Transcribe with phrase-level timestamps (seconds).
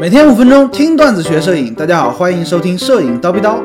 [0.00, 3.62] 每天五分钟听段子学摄影，大家好，欢迎收听摄影叨逼叨。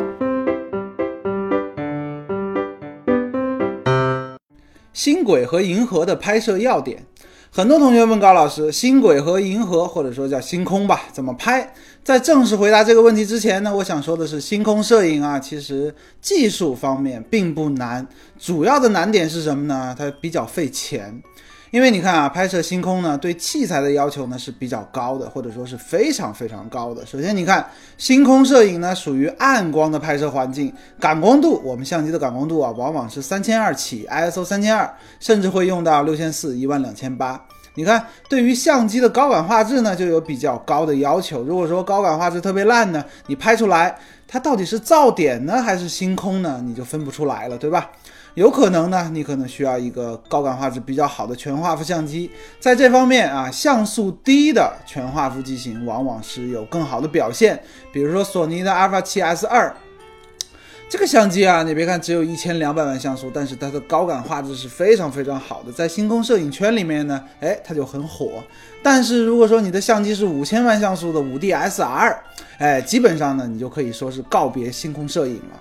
[4.93, 7.05] 星轨和银河的拍摄要点，
[7.49, 11.73] 很多同学问高老师，星轨和银河或者说叫星空吧，怎么拍？
[12.03, 18.07] 在正式回答这个问题之前呢，我想说的是，星空摄影啊，其实技术方面并不难，
[18.37, 19.95] 主要的难点是什么呢？
[19.97, 21.21] 它比较费钱。
[21.71, 27.05] 因为你看啊，拍摄星空呢，对器材的要求呢是比较高的，或者说是非常非常高的。
[27.05, 27.65] 首先，你看
[27.97, 34.89] 星空摄影呢，属于暗光的拍摄环境，感光度，我们相机的感光度啊，往往是三千二起，ISO 三千二，
[35.19, 37.43] 甚至会用到六千四、一万两千八。
[37.75, 41.43] 你看，对于相机的高感画质呢，就有比较高的要求。
[41.43, 43.95] 如果说高感画质特别烂呢，你拍出来
[44.27, 47.91] 它到底是噪点呢，还是星空呢，你就分不出来了，对吧？
[48.37, 52.29] 有可能呢，你可能需要一个高感画质比较好的全画幅相机，
[52.59, 57.59] 在这方面啊，像素低的全画幅机型往往是有更好的表现。
[57.91, 59.75] 比如说索尼的 Alpha 7S 二
[60.87, 68.43] 这个相机啊，你别看只有一千两百万像素，但是它的高感画质是非常非常好的，在星空摄影圈里面呢，哎，它就很火。
[68.83, 72.15] 但是如果说你的相机是五千万像素的五 D SR，
[72.59, 75.59] 哎，基本上呢，你就可以说是告别星空摄影了。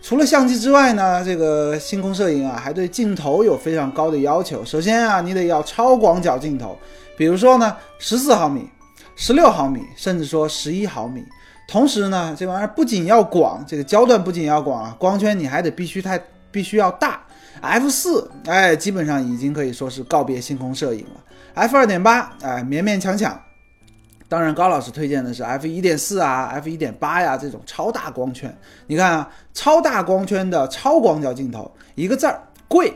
[0.00, 4.64] 除了相机之外呢，这个星空摄影啊，还对镜头有非常高的要求。
[4.64, 6.78] 首先啊，你得要超广角镜头，
[7.16, 8.68] 比如说呢，十四毫米、
[9.16, 11.24] 十六毫米，甚至说十一毫米。
[11.66, 16.18] 同时呢，这玩意儿不仅要广，这个焦段不仅要广啊，光圈你还得必须太
[16.50, 17.20] 必须要大。
[17.60, 21.20] F 四，哎，基本上已经可以说是告别星空摄影了。
[21.54, 23.38] F 二点八，哎，勉勉强强。
[24.28, 28.54] 当然，高老师推荐的是 f 一点四啊、f 一点八呀这种超大光圈。
[28.86, 32.92] 你看啊，超大光圈的超广角镜头，一个字儿贵。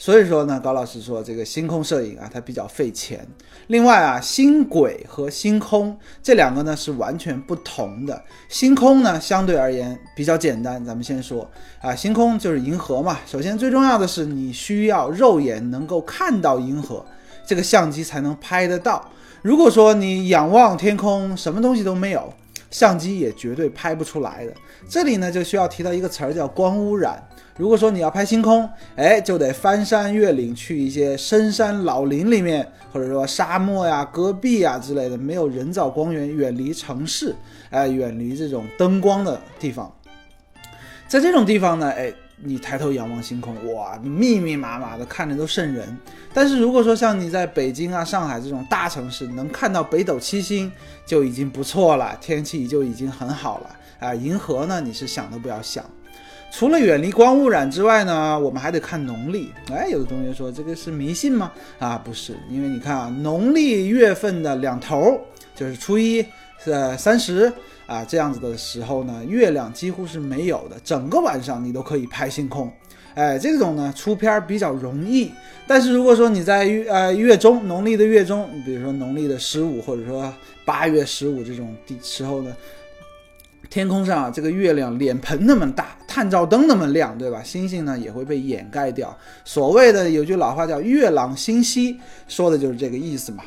[0.00, 3.26] 所以说呢，高老师说这个星空摄影啊，它比较费钱。
[3.66, 8.22] 另外啊，星轨和星空这两个呢是完全不同的。
[8.48, 13.18] 星空呢相对而言比较简单，咱们先说啊，星空就是银河嘛。
[13.26, 17.04] 首先最重要的是你需要肉眼能够看到银河，
[17.44, 19.10] 这个相机才能拍得到。
[19.42, 22.32] 如果说你仰望天空，什么东西都没有，
[22.70, 24.52] 相机也绝对拍不出来的。
[24.88, 27.22] 这里呢就需要提到一个词儿，叫光污染。
[27.56, 37.34] 如果说你要拍星空，哎，就得翻山越岭，去一些深山老林里面，或者说沙漠呀、戈壁呀之类的，没有人造光源，远离城市，
[37.70, 39.92] 哎，远离这种灯光的地方。
[41.06, 42.12] 在这种地方呢，哎。
[42.42, 45.96] 你抬头仰望星空，哇，密密麻麻的，看着都瘆人。
[46.32, 50.70] 但是如果说像你在北京啊、上海这种大城市，能看到北斗七星
[51.04, 54.14] 就已经不错了，天气就已经很好了啊。
[54.14, 55.84] 银河呢，你是想都不要想。
[56.50, 59.52] 除了远离光污染之外呢，我们还得看农历。
[59.70, 61.52] 哎，有的同学说这个是迷信吗？
[61.78, 65.20] 啊，不是，因为你看啊，农历月份的两头
[65.54, 66.24] 就是初一、
[66.62, 67.52] 是三十。
[67.86, 72.70] 啊，这样子的时候呢，月亮几乎是没有的，整个晚上你都可以拍星空。
[73.14, 75.32] 哎，这种呢出片比较容易。
[75.66, 80.30] 但是如果说你在月呃月中，农历的月中，比如说农历的十五，或者说
[80.66, 82.54] 八月十五这种地时候呢，
[83.70, 87.42] 天空上这个月亮脸盆那么大，探照灯那么亮，对吧？
[87.42, 89.16] 星星呢也会被掩盖掉。
[89.46, 91.98] 所谓的有句老话叫“月朗星稀”，
[92.28, 93.42] 说的就是这个意思嘛。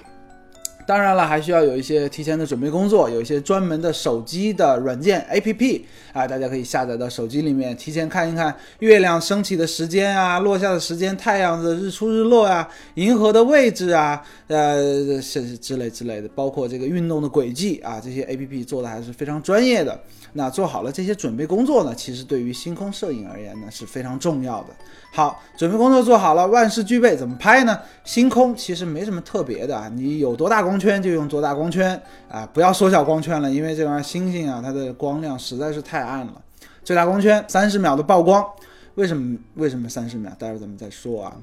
[0.86, 5.82] 当然了，还需要有一些提前的准备工作，有一些专门的手机的软件 APP
[6.12, 20.00] 啊，大家可以下载到手机里面，提前看一看月亮升起的时间啊，落下的时间，太阳的日出日落啊，银河的位置啊，呃，是之类之类的，包括这个运动的轨迹啊，这些 APP 做的还是非常专业的。
[20.34, 24.68] 那做好了这些准备工作呢，其实对于星空摄影而言呢是非常重要的。
[25.14, 27.78] 好，准备工作做好了，万事俱备，怎么拍呢？
[28.06, 36.42] 星空其实没什么特别的，你有多大功光圈就用多大光圈啊，不要缩小光圈了，因为这玩意儿星星啊，它的光亮实在是太暗了。
[36.82, 38.42] 最大光圈三十秒的曝光，
[38.96, 39.38] 为什么？
[39.56, 40.32] 为什么三十秒？
[40.40, 41.36] 待会儿咱们再说啊。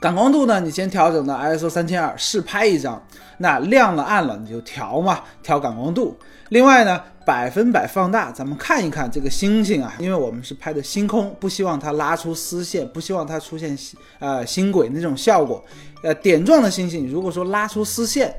[0.00, 0.60] 感光度呢？
[0.60, 3.02] 你先调整到 ISO 三千二，试拍一张。
[3.38, 6.16] 那亮了暗了你就调嘛，调感光度。
[6.50, 13.76] 另外呢，百分百放大，咱们看一看这个星星啊，因为我们是拍的星空，不希望它拉出丝线，不希望它出现
[14.18, 15.64] 呃星轨那种效果。
[16.02, 18.34] 呃，点状的星星，如果说拉出丝线。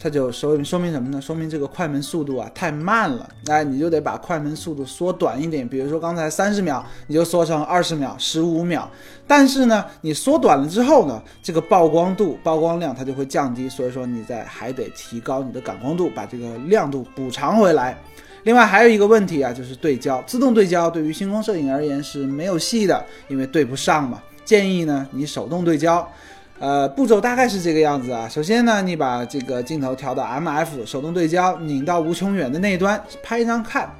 [0.00, 1.20] 它就说说明什么呢？
[1.20, 5.68] 说明这个快门速度啊太慢了，哎，你就得把快门速度缩短一点。
[5.68, 8.88] 比如说刚才三十秒，你就缩成二十秒、十五秒。
[9.26, 13.68] 但是呢，你缩短了之后呢，这个曝光度、曝光量它就会降低。
[13.68, 17.98] 所以说你在还得提高你的感光度，把这个亮度补偿回来。
[18.44, 24.22] 另外还有一个问题啊，就是对焦，自动对焦对于星空摄影而言是没有戏的，因为对不上嘛。
[24.44, 26.08] 建议呢，你手动对焦。
[26.60, 28.28] 呃，步骤大概是这个样子啊。
[28.28, 33.94] 首先呢，你把这个镜头调到 MF，手动对焦，拧到无穷远的那一端，拍一张看。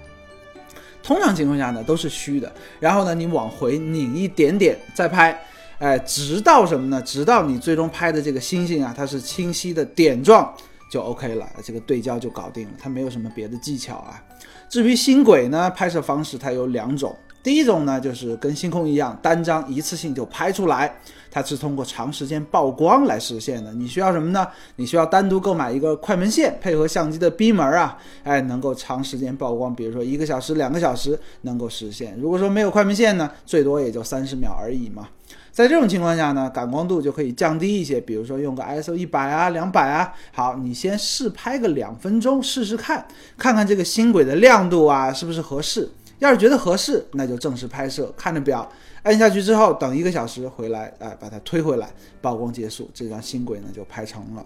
[1.01, 2.53] 通常情况下呢，都是虚的。
[2.81, 5.41] 然后呢，你往回拧一点点，再拍，
[5.79, 7.01] 哎，直到什么呢？
[7.03, 10.53] 直到你最终拍的这个星星啊，它是清晰的点状，
[10.91, 12.73] 就 OK 了，这个对焦就搞定了。
[12.77, 14.21] 它没有什么别的技巧啊。
[14.69, 17.17] 至于星轨呢，拍摄方式它有两种。
[17.43, 20.93] 第一种呢，就是跟星空一样，单张一次性就拍出来，
[21.31, 23.73] 它是通过长时间曝光来实现的。
[23.73, 24.47] 你需要什么呢？
[24.77, 32.19] 你需要单独购买一个快门线，配合相机的逼门啊，哎，能够长时间曝光，比如说一个小时、两个小时能够实现。
[32.21, 35.09] 如果说没有快门线呢，最多也就三十秒而已嘛。
[35.53, 40.13] 在这种情况下呢，感光度就可以降低一些，比如说用个 ISO 一百啊、两百啊。
[40.33, 43.05] 好，你先试拍个两分钟试试看，
[43.37, 45.89] 看看这个星轨的亮度啊是不是合适。
[46.19, 48.13] 要是觉得合适，那就正式拍摄。
[48.17, 48.69] 看着表，
[49.03, 54.45] 按下去之后，等一个小时回来，哎，把它推回来，曝光结束，这张星轨呢就拍成了。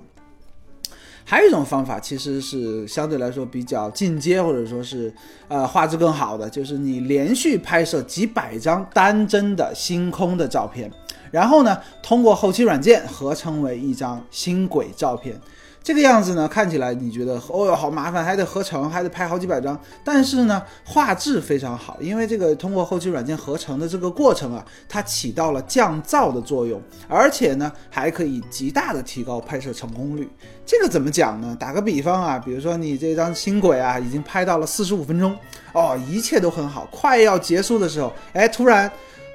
[1.24, 5.12] 还有一种方法，其实是相对来说比较进阶，或者说是
[5.48, 10.90] 呃画质更好的，就是你连续拍摄几百张单帧的星空的照片，
[11.30, 15.40] 然后呢，通过后期软件合成为一张星轨照片。
[15.82, 19.78] 这个样子呢，看起来你觉得哦哟好麻烦，还得合成，还得拍好几百张。
[20.04, 30.30] 但是呢，画质非常好，因为这个通过后期软件合成的这个过程啊，它起到了降噪的作用，而且呢，还可以极大的提高拍摄成功率。
[30.64, 31.56] 这个怎么讲呢？
[31.58, 35.36] 打个比方啊，比如说你这张星轨啊，已经拍到了四十五分钟，
[35.72, 38.90] 哦，一切都很好，快要结束的时候，哎，突然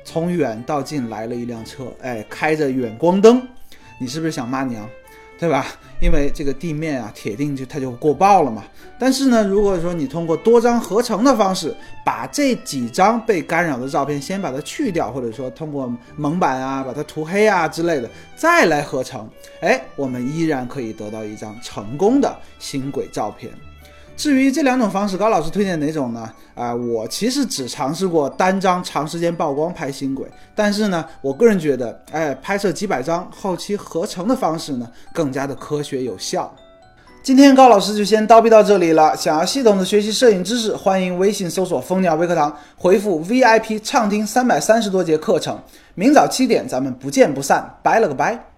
[0.05, 3.45] 从远到近来了一辆车，哎，开着远光灯，
[3.99, 4.87] 你是不是想骂娘？
[5.39, 5.65] 对吧？
[5.99, 8.63] 因为这个地面啊，铁定就它就过爆了嘛。
[8.99, 19.29] 但是呢，如果说你通过多张合成的方式，把这几张被干扰的照片先把它去掉，或者说通过蒙版啊，把它涂黑啊之类的，再来合成，
[19.61, 23.51] 哎，我们依然可以得到一张成功的星轨照片。
[24.17, 26.27] 至于这两种方式，高老师推荐哪种呢？
[26.55, 36.51] 啊，我其实只尝试过单张长时间曝光拍星轨，但是呢，我个人觉得，哎，拍摄几百张后期合成的方式呢，更加的科学有效。
[37.21, 39.15] 今天高老师就先叨逼到这里了。
[39.15, 45.59] 想要系统的学习摄影知识，欢迎微信搜索蜂鸟微课堂，回复 VIP 畅听三百三十多节课程。
[45.93, 47.77] 明早七点，咱们不见不散。
[47.83, 48.56] 拜了个拜。